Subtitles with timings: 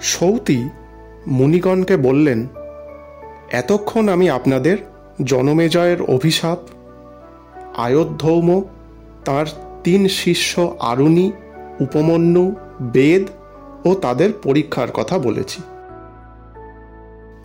[0.00, 0.68] সৌতি
[1.26, 2.46] মুনিগণকে বললেন,
[3.52, 4.76] এতক্ষণ আমি আপনাদের
[5.24, 6.58] জনমেজয়ের অভিশাপ,
[7.76, 8.62] আয়োধ্যৌম,
[9.24, 9.46] তার
[9.84, 11.32] তিন শিষ্য আরুণী,
[11.80, 13.26] উপমন্যু, বেদ
[13.84, 15.62] ও তাদের পরীক্ষার কথা বলেছি।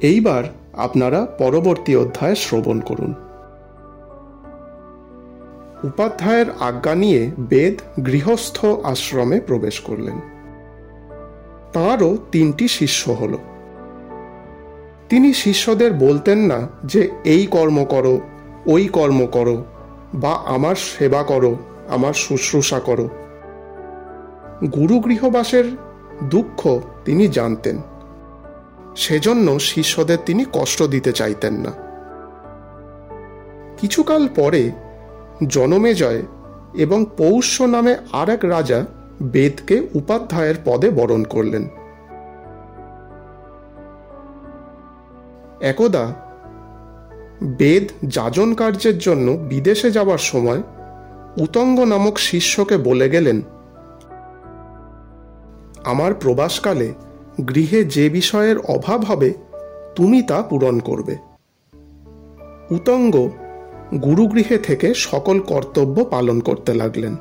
[0.01, 0.43] এইবার
[0.73, 3.13] আপনারা পরবর্তী অধ্যায় শ্রবণ করুন।
[5.83, 10.32] উপাধ্যায়ের আজ্ঞা নিয়ে বেদ গৃহস্থ আশ্রমে প্রবেশ করলেন।
[11.73, 13.37] তাঁরও তিনটি শিষ্য হল।
[15.09, 18.21] তিনি শিষ্যদের বলতেন না যে, এই কর্ম করো,
[18.65, 19.63] ওই কর্ম করো,
[20.13, 21.55] বা আমার সেবা করো,
[21.89, 23.09] আমার শুশ্রূষা করো।
[24.75, 25.63] গুরু গৃহবাসের
[26.23, 27.81] দুঃখ তিনি জানতেন।
[28.95, 31.71] সেজন্য শিষ্যদের তিনি কষ্ট দিতে চাইতেন না।
[33.77, 34.71] কিছুকাল পরে
[35.47, 36.21] জনমেজয়
[36.73, 38.85] এবং পৌষ্য নামে আর এক রাজা
[39.23, 41.63] বেদকে উপাধ্যায়ের পদে বরণ করলেন।
[45.61, 46.05] একদা
[47.59, 50.61] বেদ যাজন কার্যের জন্য বিদেশে যাবার সময়
[51.37, 53.41] উতঙ্গ নামক শিষ্যকে বলে গেলেন,
[55.83, 56.93] আমার প্রবাসকালে
[57.47, 59.33] গৃহে যে বিষয়ের অভাব হবে,
[59.95, 61.15] তুমি তা পূরণ করবে।
[62.71, 63.29] উতঙ্গ
[64.03, 67.15] গুরুগৃহে থেকে সকল কর্তব্য পালন করতে লাগলেন।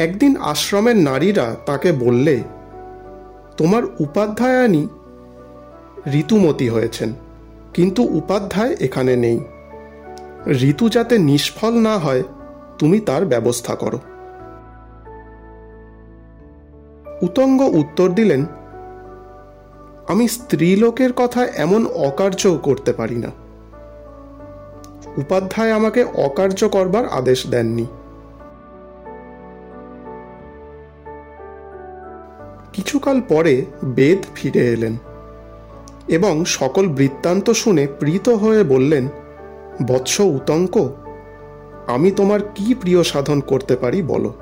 [0.00, 2.42] একদিন আশ্রমের নারীরা তাকে বললে,
[3.56, 4.88] তোমার উপাধ্যায়ানী
[6.12, 7.12] ঋতুমতি হয়েছেন,
[7.74, 9.38] কিন্তু উপাধ্যায় এখানে নেই।
[10.70, 12.22] ঋতু যাতে নিষ্ফল না হয়,
[12.78, 13.98] তুমি তার ব্যবস্থা করো।
[17.22, 18.42] উতঙ্গ উত্তর দিলেন,
[20.08, 23.30] আমি স্ত্রীলোকের কথা এমন অকার্য করতে পারি না।
[25.16, 27.86] উপাধ্যায় আমাকে অকার্য করবার আদেশ দেননি।
[32.72, 34.96] কিছুকাল পরে বেদ ফিরে এলেন
[36.08, 39.08] এবং সকল বৃত্তান্ত শুনে প্রীত হয়ে বললেন,
[39.86, 40.90] বৎস উতঙ্ক,
[41.86, 44.34] আমি তোমার কি প্রিয় সাধন করতে পারি বলো।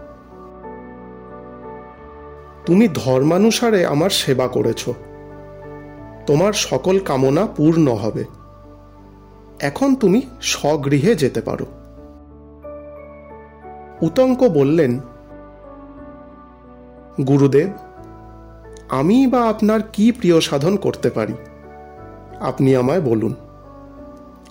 [2.66, 4.88] তুমি ধর্মানুসারে আমার সেবা করেছ।
[6.26, 8.25] তোমার সকল কামনা পূর্ণ হবে।
[9.60, 11.66] এখন তুমি স্বগৃহে যেতে পারো।
[14.02, 15.00] উতঙ্ক বললেন,
[17.28, 17.70] গুরুদেব
[18.88, 21.32] আমি বা আপনার কি প্রিয় সাধন করতে পারি?
[22.41, 23.34] আপনি আমায় বলুন।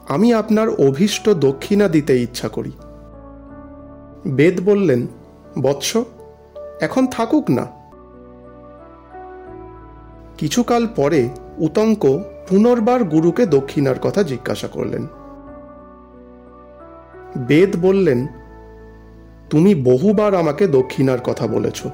[0.10, 2.72] আমি আপনার অভীষ্ট দক্ষিণা দিতে ইচ্ছা করি।
[4.28, 5.08] বেদ বললেন,
[5.62, 5.98] বৎস,
[6.82, 7.68] এখন থাকুক না।
[10.38, 15.08] কিছুকাল পরে উতঙ্ক পুনর্বার গুরুকে দক্ষিণার কথা জিজ্ঞাসা করলেন।
[17.38, 18.28] বেদ বললেন,
[19.50, 21.88] তুমি বহুবার আমাকে দক্ষিণার কথা বলেছ।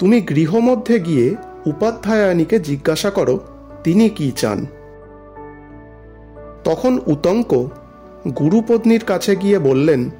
[0.00, 3.40] তুমি গৃহমধ্যে গিয়ে উপাধ্যায়ানীকে জিজ্ঞাসা করো,
[3.84, 4.66] তিনি কি চান।
[6.64, 7.68] তখন উতঙ্ক
[8.38, 10.10] গুরুপত্নীর কাছে গিয়ে বললেন,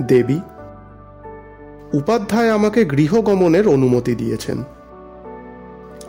[0.00, 0.38] দেবী,
[1.94, 4.62] উপাধ্যায় আমাকে গৃহগমনের অনুমতি দিয়েছেন।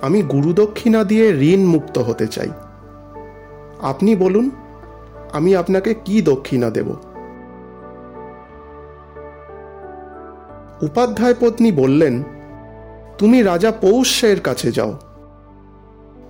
[0.02, 2.50] আমি গুরুদক্ষিণা দিয়ে ঋণ মুক্ত হতে চাই।
[3.82, 4.50] আপনি বলুন,
[5.34, 6.96] আমি আপনাকে কি দক্ষিণা দেব?
[10.82, 12.24] উপাধ্যায় পত্নী বললেন
[13.20, 14.98] তুমি রাজা পৌষ্যের কাছে যাও।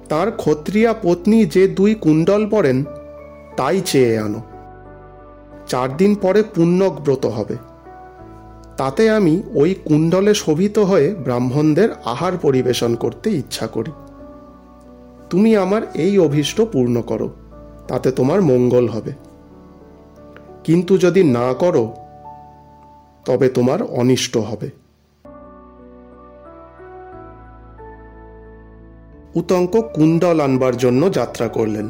[0.10, 2.84] তার ক্ষত্রিয়া পত্নী যে দুই কুণ্ডল পড়েন
[3.58, 4.42] তাই চেয়ে আনো।
[5.68, 7.58] চার দিন পরে পুণ্যব্রত হবে।
[8.78, 13.92] তাতে আমি ওই কুণ্ডলে শোভিত হয়ে ব্রাহ্মণদের আহার পরিবেশন করতে ইচ্ছা করি।
[15.30, 17.30] তুমি আমার এই অভীষ্ট পূর্ণ করো,
[17.88, 19.14] তাতে তোমার মঙ্গল হবে।
[20.64, 21.94] কিন্তু যদি না করো,
[23.26, 24.79] তবে তোমার অনিষ্ট হবে।
[29.40, 31.88] উতঙ্ক কুণ্ডল আনবার জন্য যাত্রা করলেন।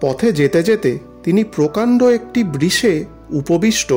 [0.00, 3.90] পথে যেতে যেতে তিনি প্রকাণ্ড একটি বৃষে উপবিষ্ট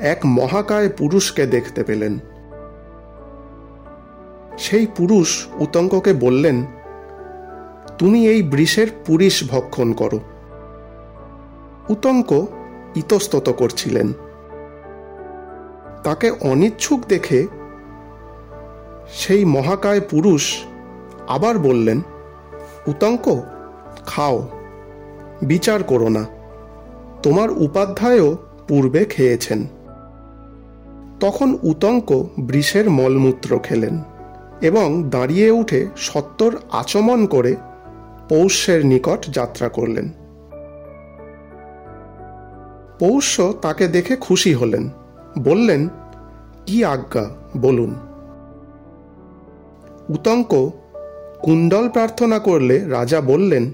[0.00, 2.18] এক মহাকায় পুরুষকে দেখতে পেলেন।
[4.58, 6.66] সেই পুরুষ উতঙ্ককে বললেন,
[7.98, 10.20] তুমি এই বৃষের পুরিশ ভক্ষণ করো।
[11.88, 12.30] উতঙ্ক
[12.96, 14.08] ইতস্তত করছিলেন।
[16.04, 17.40] তাকে অনিচ্ছুক দেখে
[19.12, 20.44] সেই মহাকায় পুরুষ
[21.28, 22.00] আবার বললেন,
[22.86, 23.40] উতঙ্ক,
[24.06, 24.48] খাও,
[25.42, 26.24] বিচার করো না।
[27.22, 28.36] তোমার উপাধ্যায়ও
[28.68, 29.66] পূর্বে খেয়েছেন।
[31.20, 34.02] তখন উতঙ্ক বৃষের মলমূত্র খেলেন
[34.60, 37.56] এবং দাঁড়িয়ে উঠে সত্তর আচমন করে
[38.28, 40.08] পৌষ্যের নিকট যাত্রা করলেন।
[42.98, 44.88] পৌষ্য তাকে দেখে খুশি হলেন,
[45.38, 45.88] বললেন,
[46.66, 47.94] কি আজ্ঞা, বলুন।
[50.08, 50.70] উতঙ্ক
[51.42, 53.64] কুণ্ডল প্রার্থনা করলে রাজা বললেন,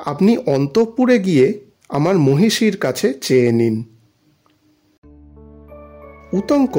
[0.00, 1.46] আপনি অন্তঃপুরে গিয়ে
[1.88, 3.76] আমার মহিষীর কাছে চেয়ে নিন।
[6.32, 6.74] উতঙ্ক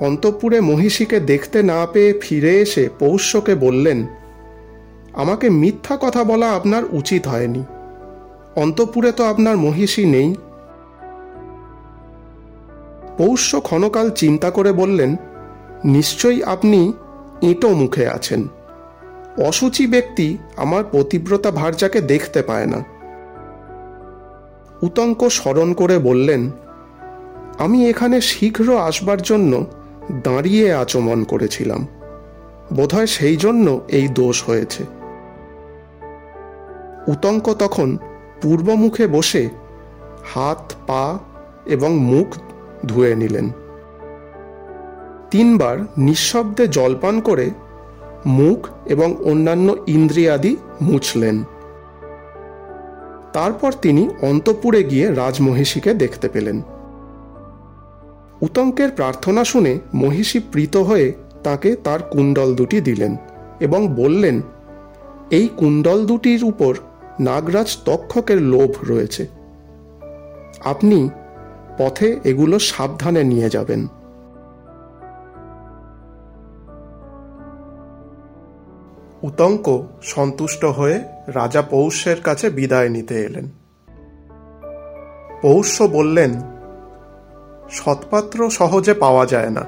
[0.00, 4.06] অন্তঃপুরে মহিষীকে দেখতে না পেয়ে ফিরে এসে পৌষ্যকে বললেন,
[5.12, 7.62] আমাকে মিথ্যা কথা বলা আপনার উচিত হয়নি।
[8.56, 10.28] অন্তপুরে তো আপনার মহিষী নেই।
[13.18, 15.10] পৌষ্য ক্ষণকাল চিন্তা করে বললেন,
[15.84, 16.80] নিশ্চয়ই আপনি
[17.42, 18.42] ইঁটো মুখে আছেন।
[19.38, 22.84] অসুচি ব্যক্তি আমার পতিব্রতা ভার্যাকে দেখতে পায় না।
[24.82, 26.50] উতঙ্ক স্মরণ করে বললেন,
[27.58, 29.64] আমি এখানে শীঘ্র আসবার জন্য
[30.12, 31.86] দাঁড়িয়ে আচমন করেছিলাম।
[32.72, 34.84] বোধহয় সেই জন্য এই দোষ হয়েছে
[37.08, 37.98] উতঙ্ক তখন
[38.42, 39.48] পূর্বমুখে বসে
[40.34, 41.18] হাত, পা
[41.66, 42.36] এবং মুখ
[42.86, 43.50] ধুয়ে নিলেন।
[45.30, 47.50] তিনবার নিঃশব্দে জলপান করে
[48.26, 51.44] মুখ এবং অন্যান্য ইন্দ্রিয়াদি মুছলেন।
[53.32, 56.62] তারপর তিনি অন্তপুরে গিয়ে রাজমহিষীকে দেখতে পেলেন।
[58.42, 61.12] উতঙ্কের প্রার্থনা শুনে মহিষী প্রীত হয়ে
[61.44, 63.16] তাকে তার কুণ্ডল দুটি দিলেন
[63.60, 64.42] এবং বললেন,
[65.30, 66.74] এই কুণ্ডল দুটির উপর
[67.20, 69.26] নাগরাজ তক্ষকের লোভ রয়েছে।
[70.64, 71.10] আপনি
[71.78, 73.86] পথে এগুলো সাবধানে নিয়ে যাবেন।
[79.26, 83.46] উতঙ্ক সন্তুষ্ট হয়ে রাজা পৌষ্যের কাছে বিদায় নিতে এলেন।
[85.42, 86.32] পৌষ্য বললেন,
[87.70, 89.64] সৎপাত্র সহজে পাওয়া যায় না।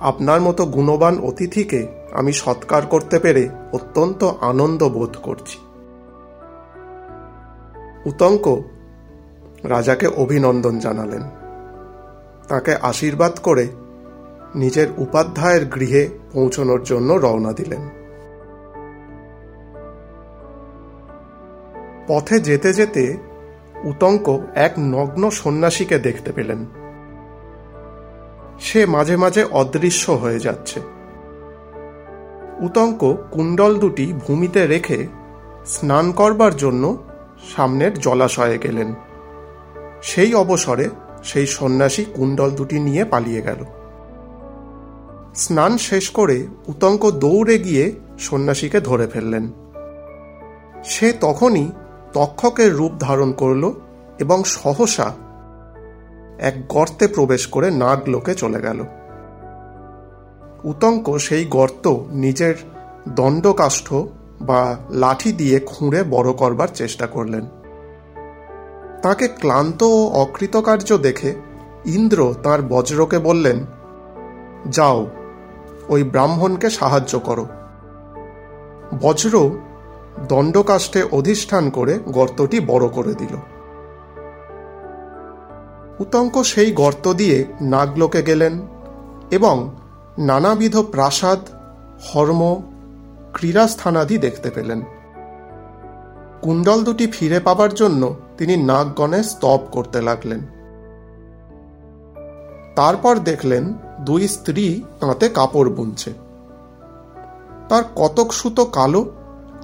[0.00, 5.58] আপনার মতো গুণবান অতিথিকে আমি সৎকার করতে পেরে অত্যন্ত আনন্দ বোধ করছি
[8.06, 8.62] উতঙ্ক
[9.64, 11.22] রাজাকে অভিনন্দন জানালেন।
[12.48, 13.66] তাকে আশীর্বাদ করে
[14.54, 17.97] নিজের উপাধ্যায়ের গৃহে পৌঁছনোর জন্য রওনা দিলেন।
[22.08, 23.16] পথে যেতে যেতে
[23.84, 26.66] উতঙ্ক এক নগ্ন সন্ন্যাসীকে দেখতে পেলেন।
[28.60, 30.80] সে মাঝে মাঝে অদৃশ্য হয়ে যাচ্ছে।
[32.60, 35.06] উতঙ্ক কুণ্ডল দুটি ভূমিতে রেখে
[35.66, 37.04] স্নান করবার জন্য
[37.56, 38.94] সামনের জলাশয়ে গেলেন।
[40.02, 40.88] সেই অবসরে
[41.24, 43.64] সেই সন্ন্যাসী কুণ্ডল দুটি নিয়ে পালিয়ে গেল।
[45.34, 49.52] স্নান শেষ করে উতঙ্ক দৌড়ে গিয়ে সন্ন্যাসীকে ধরে ফেললেন।
[50.84, 51.70] সে তখনই
[52.18, 53.72] তক্ষকের রূপ ধারণ করল
[54.18, 55.12] এবং সহসা
[56.38, 58.84] এক গর্তে প্রবেশ করে নাগলোকে চলে গেল।
[60.64, 62.54] উতঙ্ক সেই গর্ত নিজের
[63.08, 63.94] দণ্ডকাষ্ঠ
[64.40, 67.46] বা লাঠি দিয়ে খুঁড়ে বড় করবার চেষ্টা করলেন।
[69.02, 71.34] তাকে ক্লান্ত ও অকৃতকার্য দেখে
[71.84, 73.66] ইন্দ্র তার বজ্রকে বললেন,
[74.68, 75.06] যাও,
[75.88, 77.46] ওই ব্রাহ্মণকে সাহায্য করো।
[79.02, 79.50] বজ্র
[80.26, 83.36] দণ্ডকাষ্ঠে অধিষ্ঠান করে গর্তটি বড় করে দিল।
[86.00, 88.66] উতঙ্ক সেই গর্ত দিয়ে নাগলোকে গেলেন
[89.30, 89.70] এবং
[90.18, 91.40] নানাবিধ প্রাসাদ,
[92.00, 92.62] হর্ম,
[93.32, 94.82] ক্রীড়াস্থানাদি দেখতে পেলেন।
[96.42, 100.40] কুণ্ডল দুটি ফিরে পাবার জন্য তিনি নাগগণে স্তব করতে লাগলেন।
[102.76, 106.12] তারপর দেখলেন দুই স্ত্রী তাঁতে কাপড় বুনছে।
[107.68, 109.10] তার কতক সুতো কালো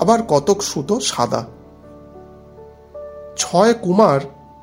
[0.00, 1.44] আবার কতক সুতো সাদা।
[3.36, 4.20] ছয় কুমার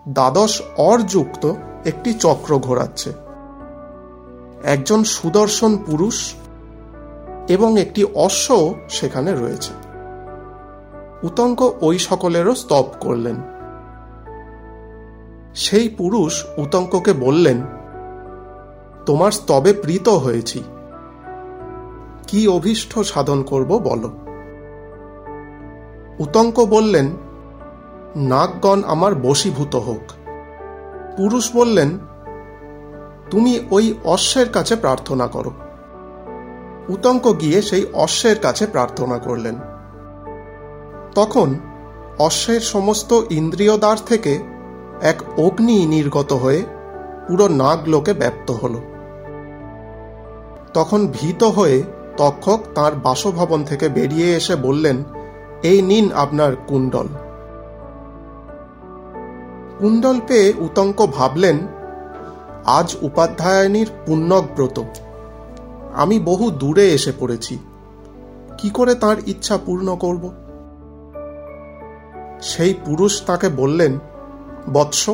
[0.10, 1.54] দ্বাদশ অরযুক্ত
[1.86, 3.14] একটি চক্র ঘোরাচ্ছে।
[4.64, 6.34] একজন সুদর্শন পুরুষ
[7.50, 9.74] এবং একটি অশ্ব সেখানে রয়েছে।
[11.24, 13.36] উতঙ্ক ওই সকলেরও স্তব করলেন।
[15.56, 17.62] সেই পুরুষ উতঙ্ককে বললেন,
[19.06, 20.64] তোমার স্তবে প্রীত হয়েছি।
[22.28, 24.31] কি অভীষ্ট সাধন করব বলো?
[26.20, 27.12] উতঙ্ক বললেন,
[28.16, 30.12] নাগগণ আমার বশীভূত হোক।
[31.18, 32.00] পুরুষ বললেন,
[33.32, 35.52] তুমি ওই অশ্বের কাছে প্রার্থনা করো।
[36.90, 39.56] উতঙ্ক গিয়ে সেই অশ্বের কাছে প্রার্থনা করলেন।
[41.16, 41.56] তখন
[42.20, 44.40] অশ্বের সমস্ত ইন্দ্রিয় দ্বার থেকে
[45.02, 46.64] এক অগ্নি নির্গত হয়ে
[47.28, 48.76] পুরো নাগলোকে ব্যপ্ত হল।
[50.74, 51.84] তখন ভীত হয়ে
[52.18, 55.04] তক্ষক তার বাসভবন থেকে বেরিয়ে এসে বললেন
[55.64, 57.08] এই নিন আপনার কুণ্ডল।
[59.80, 61.68] কুণ্ডল পেয়ে উতঙ্ক ভাবলেন,
[62.66, 64.84] আজ উপাধ্যায়নীর পুণ্যব্রত।
[65.94, 67.58] আমি বহু দূরে এসে পড়েছি।
[68.58, 70.32] কি করে তার ইচ্ছা পূর্ণ করব?
[72.42, 74.00] সেই পুরুষ তাকে বললেন,
[74.74, 75.10] বৎস,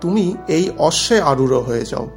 [0.00, 2.08] তুমি এই অশ্বে আরূঢ় হয়ে যাও।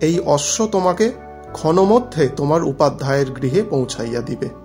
[0.00, 1.12] এই অশ্ব তোমাকে
[1.52, 4.59] ক্ষণমধ্যে তোমার উপাধ্যায়ের গৃহে পৌঁছাইয়া দিবে।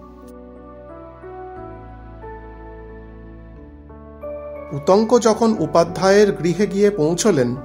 [4.76, 7.56] উতঙ্ক যখন উপাধ্যায়ের গৃহে গিয়ে পৌঁছলেন,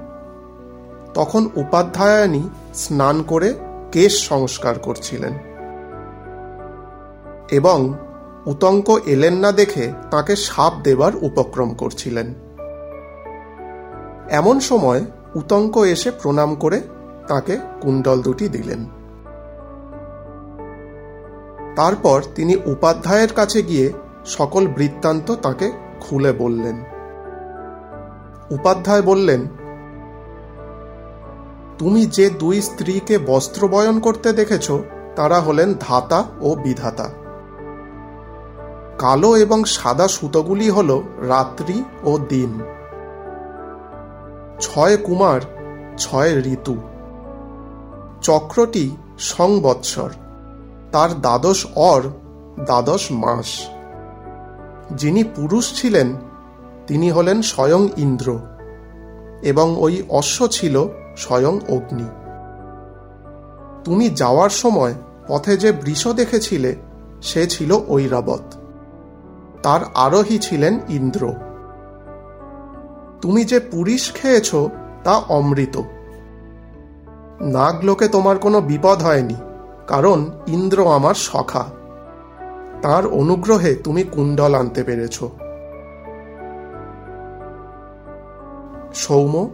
[1.13, 3.53] তখন উপাধ্যায়ানী স্নান করে
[3.91, 5.33] কেশ সংস্কার করছিলেন।
[7.51, 7.93] এবং
[8.45, 12.33] উতঙ্ক এলেন না দেখে তাকে সাপ দেবার উপক্রম করছিলেন।
[14.29, 16.81] এমন সময় উতঙ্ক এসে প্রণাম করে
[17.27, 18.85] তাকে কুণ্ডল দুটি দিলেন।
[21.75, 23.93] তারপর তিনি উপাধ্যায়ের কাছে গিয়ে
[24.25, 26.83] সকল বৃত্তান্ত তাকে খুলে বললেন।
[28.51, 29.47] উপাধ্যায় বললেন,
[31.77, 34.71] তুমি যে দুই স্ত্রীকে বস্ত্র বয়ন করতে দেখেছ,
[35.15, 37.09] তারা হলেন ধাতা ও বিধাতা।
[38.97, 42.59] কালো এবং সাদা সুতোগুলি হল রাত্রি ও দিন।
[44.59, 45.41] ছয় কুমার,
[45.97, 46.77] ছয় ঋতু।
[48.21, 50.09] চক্রটি সংবৎসর।
[50.91, 52.01] তার দ্বাদশ অর,
[52.65, 53.67] দ্বাদশ মাস।
[54.91, 56.17] যিনি পুরুষ ছিলেন
[56.91, 58.39] তিনি হলেন স্বয়ং ইন্দ্র,
[59.41, 62.09] এবং ওই অশ্ব ছিল স্বয়ং অগ্নি।
[63.83, 64.93] তুমি যাওয়ার সময়
[65.27, 66.75] পথে যে বৃষ দেখেছিলে,
[67.21, 68.41] সে ছিল ঐরাবত।
[69.63, 71.33] তার আরোহী ছিলেন ইন্দ্র।
[73.21, 74.55] তুমি যে পুরিশ খেয়েছ,
[75.03, 75.81] তা অমৃত।
[77.41, 79.35] নাগলোকে তোমার কোনো বিপদ হয়নি,
[79.87, 81.65] কারণ ইন্দ্র আমার সখা।
[82.81, 85.23] তার অনুগ্রহে তুমি কুণ্ডল আনতে পেরেছ।
[88.93, 89.49] সৌম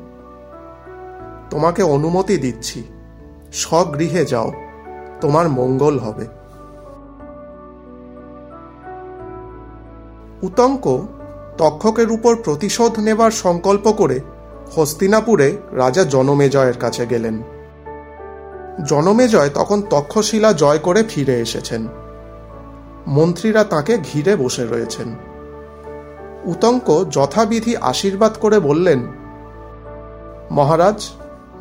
[1.50, 2.84] তোমাকে অনুমতি দিচ্ছি।
[3.54, 4.52] স্বগৃহে যাও,
[5.22, 6.28] তোমার মঙ্গল হবে।
[10.42, 11.08] উতঙ্ক
[11.58, 14.20] তক্ষকের উপর প্রতিশোধ নেবার সংকল্প করে
[14.76, 17.44] হস্তিনাপুরে রাজা জনমেজয়ের কাছে গেলেন।
[18.86, 21.88] জনমেজয় তখন তক্ষশিলা জয় করে ফিরে এসেছেন।
[23.08, 25.16] মন্ত্রীরা তাকে ঘিরে বসে রয়েছেন।
[26.46, 29.27] উতঙ্ক যথাবিধি আশীর্বাদ করে বললেন
[30.52, 31.10] মহারাজ,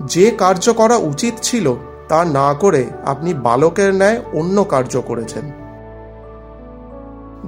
[0.06, 1.74] যে কার্য করা উচিত ছিল
[2.08, 5.52] তা না করে আপনি বালকের ন্যায় অন্য কার্য করেছেন।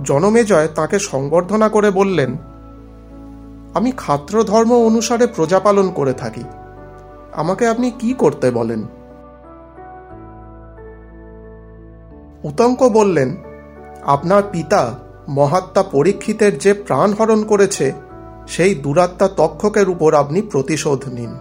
[0.05, 2.37] জনমেজয় তাকে সংবর্ধনা করে বললেন,
[3.75, 6.45] আমি খাত্র ধর্ম অনুসারে প্রজা পালন করে থাকি।
[7.33, 8.83] আমাকে আপনি কি করতে বলেন?
[12.45, 13.37] উতঙ্ক বললেন,
[14.05, 14.95] আপনার পিতা
[15.29, 17.93] মহাত্মা পরীক্ষিতের যে প্রাণ হরণ করেছে
[18.49, 21.33] সেই দুরাত্মা তক্ষকের উপর আপনি প্রতিশোধ নিন।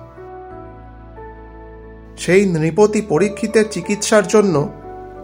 [2.17, 4.55] সেই নৃপতি পরীক্ষিতের চিকিৎসার জন্য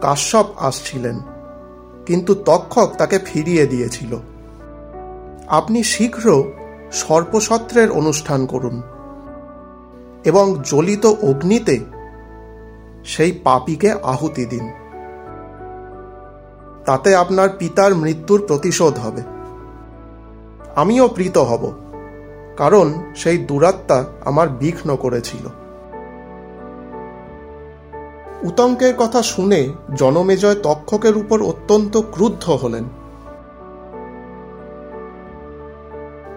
[0.02, 1.18] কাশ্যপ আসছিলেন,
[2.06, 4.12] কিন্তু তক্ষক তাকে ফিরিয়ে দিয়েছিল।
[5.50, 6.26] আপনি শীঘ্র
[6.92, 8.76] সর্পসত্রের অনুষ্ঠান করুন
[10.24, 11.78] এবং জ্বলিত অগ্নিতে
[13.06, 14.66] সেই পাপিকে আহুতি দিন।
[16.86, 19.24] তাতে আপনার পিতার মৃত্যুর প্রতিশোধ হবে।
[20.76, 21.72] আমিও প্রীত হব,
[22.58, 25.46] কারণ সেই দুরাত্মা আমার বিঘ্ন করেছিল।
[28.44, 32.84] উতঙ্কের কথা শুনে জনমেজয় তক্ষকের উপর অত্যন্ত ক্রুদ্ধ হলেন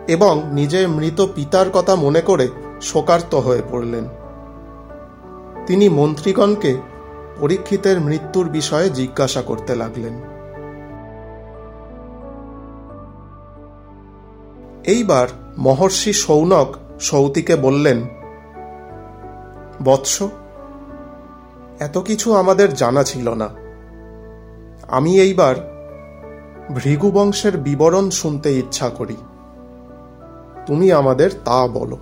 [0.09, 2.49] এবং নিজের মৃত পিতার কথা মনে করে
[2.83, 4.05] শোকার্ত হয়ে পড়লেন।
[5.67, 6.73] তিনি মন্ত্রীগণকে
[7.41, 10.36] পরীক্ষিতের মৃত্যুর বিষয়ে জিজ্ঞাসা করতে লাগলেন।
[14.87, 15.29] এইবার
[15.59, 18.01] মহর্ষি সৌনক সৌতিকে বললেন,
[19.85, 20.23] বৎস,
[21.81, 23.49] এত কিছু আমাদের জানা ছিল না।
[24.89, 25.55] আমি এইবার
[26.75, 29.17] ভৃগুবংশের বিবরণ শুনতে ইচ্ছা করি।
[30.67, 31.99] তুমি আমাদের তা বলো।